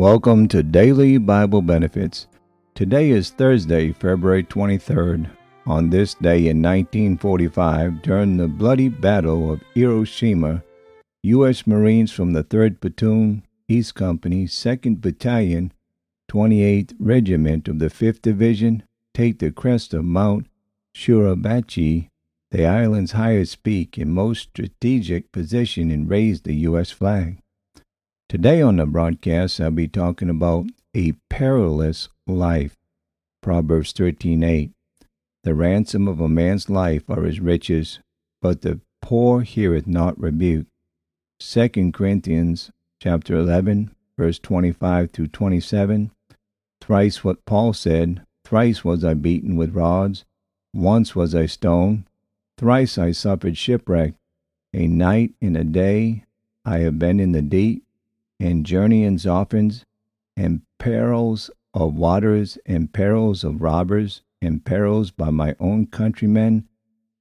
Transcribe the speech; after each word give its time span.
Welcome 0.00 0.48
to 0.48 0.62
Daily 0.62 1.18
Bible 1.18 1.60
Benefits. 1.60 2.26
Today 2.74 3.10
is 3.10 3.28
Thursday, 3.28 3.92
February 3.92 4.42
23rd. 4.42 5.28
On 5.66 5.90
this 5.90 6.14
day 6.14 6.48
in 6.48 6.62
1945, 6.62 8.00
during 8.00 8.38
the 8.38 8.48
bloody 8.48 8.88
Battle 8.88 9.52
of 9.52 9.60
Iwo 9.76 10.06
Jima, 10.06 10.62
U.S. 11.24 11.66
Marines 11.66 12.10
from 12.12 12.32
the 12.32 12.42
3rd 12.42 12.80
Platoon, 12.80 13.42
East 13.68 13.94
Company, 13.94 14.46
2nd 14.46 15.02
Battalion, 15.02 15.70
28th 16.32 16.94
Regiment 16.98 17.68
of 17.68 17.78
the 17.78 17.90
5th 17.90 18.22
Division 18.22 18.82
take 19.12 19.38
the 19.38 19.52
crest 19.52 19.92
of 19.92 20.06
Mount 20.06 20.46
Suribachi, 20.96 22.08
the 22.50 22.64
island's 22.64 23.12
highest 23.12 23.62
peak 23.62 23.98
and 23.98 24.14
most 24.14 24.48
strategic 24.48 25.30
position, 25.30 25.90
and 25.90 26.08
raise 26.08 26.40
the 26.40 26.54
U.S. 26.54 26.90
flag. 26.90 27.42
Today 28.30 28.62
on 28.62 28.76
the 28.76 28.86
broadcast, 28.86 29.60
I'll 29.60 29.72
be 29.72 29.88
talking 29.88 30.30
about 30.30 30.66
a 30.94 31.14
perilous 31.28 32.08
life. 32.28 32.76
Proverbs 33.42 33.92
13:8. 33.92 34.70
The 35.42 35.52
ransom 35.56 36.06
of 36.06 36.20
a 36.20 36.28
man's 36.28 36.70
life 36.70 37.10
are 37.10 37.24
his 37.24 37.40
riches, 37.40 37.98
but 38.40 38.60
the 38.60 38.80
poor 39.02 39.40
heareth 39.40 39.88
not 39.88 40.16
rebuke. 40.16 40.68
2 41.40 41.90
Corinthians 41.90 42.70
chapter 43.02 43.34
11, 43.34 43.90
verse 44.16 44.38
25 44.38 45.10
through 45.10 45.26
27. 45.26 46.12
Thrice 46.80 47.24
what 47.24 47.44
Paul 47.44 47.72
said, 47.72 48.24
thrice 48.44 48.84
was 48.84 49.04
I 49.04 49.14
beaten 49.14 49.56
with 49.56 49.74
rods, 49.74 50.24
once 50.72 51.16
was 51.16 51.34
I 51.34 51.46
stoned, 51.46 52.04
thrice 52.56 52.96
I 52.96 53.10
suffered 53.10 53.56
shipwreck. 53.56 54.14
A 54.72 54.86
night 54.86 55.34
and 55.42 55.56
a 55.56 55.64
day 55.64 56.26
I 56.64 56.78
have 56.78 56.96
been 56.96 57.18
in 57.18 57.32
the 57.32 57.42
deep, 57.42 57.82
and 58.40 58.64
journeyings 58.64 59.26
often, 59.26 59.70
and 60.36 60.62
perils 60.78 61.50
of 61.74 61.94
waters, 61.94 62.58
and 62.66 62.92
perils 62.92 63.44
of 63.44 63.60
robbers, 63.60 64.22
and 64.40 64.64
perils 64.64 65.10
by 65.10 65.30
my 65.30 65.54
own 65.60 65.86
countrymen, 65.86 66.66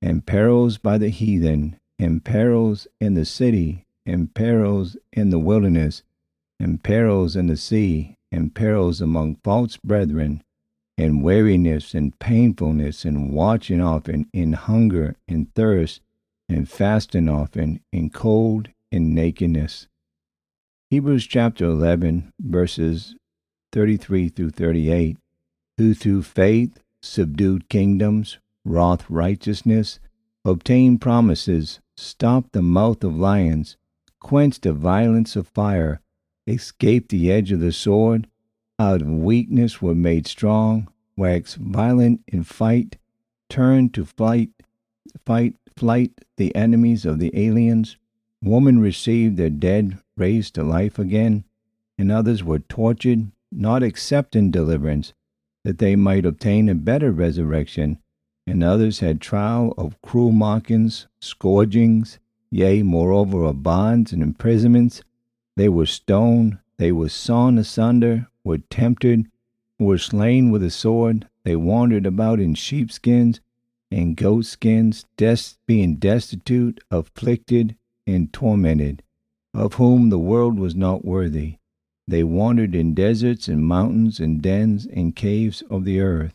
and 0.00 0.24
perils 0.24 0.78
by 0.78 0.96
the 0.96 1.08
heathen, 1.08 1.78
and 1.98 2.24
perils 2.24 2.86
in 3.00 3.14
the 3.14 3.24
city, 3.24 3.84
and 4.06 4.32
perils 4.32 4.96
in 5.12 5.30
the 5.30 5.38
wilderness, 5.38 6.02
and 6.60 6.82
perils 6.82 7.34
in 7.34 7.48
the 7.48 7.56
sea, 7.56 8.14
and 8.30 8.54
perils 8.54 9.00
among 9.00 9.36
false 9.42 9.76
brethren, 9.78 10.42
and 10.96 11.22
weariness, 11.22 11.94
and 11.94 12.18
painfulness, 12.18 13.04
and 13.04 13.32
watching 13.32 13.80
often, 13.80 14.28
in 14.32 14.52
hunger, 14.52 15.16
and 15.26 15.52
thirst, 15.54 16.00
and 16.48 16.68
fasting 16.68 17.28
often, 17.28 17.80
in 17.92 18.08
cold, 18.10 18.68
and 18.90 19.14
nakedness. 19.14 19.88
Hebrews 20.90 21.26
chapter 21.26 21.66
11, 21.66 22.32
verses 22.40 23.14
33 23.72 24.30
through 24.30 24.48
38, 24.48 25.18
who 25.76 25.92
through 25.92 26.22
faith 26.22 26.82
subdued 27.02 27.68
kingdoms, 27.68 28.38
wrought 28.64 29.04
righteousness, 29.10 30.00
obtained 30.46 31.02
promises, 31.02 31.80
stopped 31.98 32.52
the 32.52 32.62
mouth 32.62 33.04
of 33.04 33.14
lions, 33.14 33.76
quenched 34.18 34.62
the 34.62 34.72
violence 34.72 35.36
of 35.36 35.46
fire, 35.46 36.00
escaped 36.46 37.10
the 37.10 37.30
edge 37.30 37.52
of 37.52 37.60
the 37.60 37.72
sword, 37.72 38.26
out 38.78 39.02
of 39.02 39.08
weakness 39.08 39.82
were 39.82 39.94
made 39.94 40.26
strong, 40.26 40.88
waxed 41.18 41.56
violent 41.56 42.22
in 42.28 42.42
fight, 42.44 42.96
turned 43.50 43.92
to 43.92 44.06
flight, 44.06 44.48
fight, 45.26 45.54
flight 45.76 46.12
the 46.38 46.56
enemies 46.56 47.04
of 47.04 47.18
the 47.18 47.30
aliens. 47.34 47.98
Women 48.42 48.78
received 48.78 49.36
their 49.36 49.50
dead 49.50 49.98
raised 50.18 50.54
to 50.54 50.62
life 50.62 50.98
again, 50.98 51.44
and 51.96 52.10
others 52.10 52.44
were 52.44 52.58
tortured, 52.58 53.30
not 53.50 53.82
accepting 53.82 54.50
deliverance, 54.50 55.12
that 55.64 55.78
they 55.78 55.96
might 55.96 56.26
obtain 56.26 56.68
a 56.68 56.74
better 56.74 57.10
resurrection, 57.12 57.98
and 58.46 58.62
others 58.62 59.00
had 59.00 59.20
trial 59.20 59.74
of 59.76 60.00
cruel 60.02 60.32
mockings, 60.32 61.06
scourgings, 61.20 62.18
yea, 62.50 62.82
moreover, 62.82 63.44
of 63.44 63.62
bonds 63.62 64.12
and 64.12 64.22
imprisonments. 64.22 65.02
They 65.56 65.68
were 65.68 65.86
stoned, 65.86 66.58
they 66.78 66.92
were 66.92 67.08
sawn 67.08 67.58
asunder, 67.58 68.28
were 68.44 68.58
tempted, 68.58 69.26
were 69.78 69.98
slain 69.98 70.50
with 70.50 70.62
a 70.62 70.70
sword. 70.70 71.28
They 71.44 71.56
wandered 71.56 72.06
about 72.06 72.40
in 72.40 72.54
sheepskins 72.54 73.40
and 73.90 74.16
goatskins, 74.16 75.04
des- 75.16 75.56
being 75.66 75.96
destitute, 75.96 76.80
afflicted, 76.90 77.76
and 78.06 78.32
tormented 78.32 79.02
of 79.54 79.74
whom 79.74 80.10
the 80.10 80.18
world 80.18 80.58
was 80.58 80.74
not 80.74 81.04
worthy. 81.04 81.56
They 82.06 82.24
wandered 82.24 82.74
in 82.74 82.94
deserts 82.94 83.48
and 83.48 83.64
mountains 83.64 84.20
and 84.20 84.40
dens 84.40 84.86
and 84.86 85.14
caves 85.14 85.62
of 85.70 85.84
the 85.84 86.00
earth. 86.00 86.34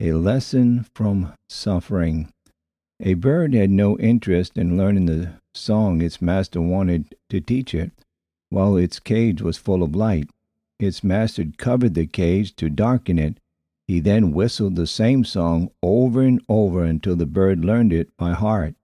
A 0.00 0.12
lesson 0.12 0.86
from 0.94 1.32
suffering. 1.48 2.28
A 3.00 3.14
bird 3.14 3.54
had 3.54 3.70
no 3.70 3.98
interest 3.98 4.58
in 4.58 4.76
learning 4.76 5.06
the 5.06 5.34
song 5.54 6.02
its 6.02 6.20
master 6.20 6.60
wanted 6.60 7.14
to 7.30 7.40
teach 7.40 7.74
it, 7.74 7.92
while 8.50 8.76
its 8.76 9.00
cage 9.00 9.40
was 9.40 9.56
full 9.56 9.82
of 9.82 9.94
light. 9.94 10.28
Its 10.78 11.02
master 11.02 11.44
covered 11.56 11.94
the 11.94 12.06
cage 12.06 12.54
to 12.56 12.68
darken 12.68 13.18
it. 13.18 13.38
He 13.88 14.00
then 14.00 14.32
whistled 14.32 14.76
the 14.76 14.86
same 14.86 15.24
song 15.24 15.70
over 15.82 16.20
and 16.22 16.42
over 16.48 16.84
until 16.84 17.16
the 17.16 17.26
bird 17.26 17.64
learned 17.64 17.92
it 17.92 18.14
by 18.16 18.32
heart. 18.32 18.74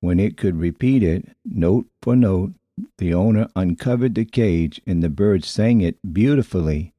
When 0.00 0.18
it 0.18 0.36
could 0.36 0.56
repeat 0.56 1.02
it, 1.02 1.28
note 1.44 1.86
for 2.00 2.16
note, 2.16 2.54
the 2.98 3.12
owner 3.12 3.48
uncovered 3.54 4.14
the 4.14 4.24
cage 4.24 4.80
and 4.86 5.02
the 5.02 5.10
bird 5.10 5.44
sang 5.44 5.82
it 5.82 5.98
beautifully. 6.12 6.94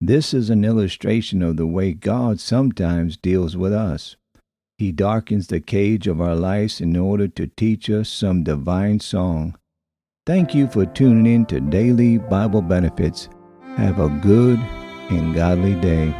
This 0.00 0.34
is 0.34 0.50
an 0.50 0.64
illustration 0.64 1.42
of 1.42 1.56
the 1.56 1.66
way 1.66 1.92
God 1.94 2.40
sometimes 2.40 3.16
deals 3.16 3.56
with 3.56 3.72
us. 3.72 4.16
He 4.76 4.92
darkens 4.92 5.46
the 5.46 5.60
cage 5.60 6.06
of 6.06 6.20
our 6.20 6.34
lives 6.34 6.80
in 6.80 6.96
order 6.96 7.28
to 7.28 7.46
teach 7.46 7.88
us 7.88 8.08
some 8.08 8.42
divine 8.42 9.00
song. 9.00 9.56
Thank 10.26 10.54
you 10.54 10.66
for 10.66 10.84
tuning 10.84 11.32
in 11.32 11.46
to 11.46 11.60
Daily 11.60 12.18
Bible 12.18 12.62
Benefits. 12.62 13.28
Have 13.76 14.00
a 14.00 14.08
good 14.08 14.58
and 15.10 15.34
godly 15.34 15.74
day. 15.76 16.14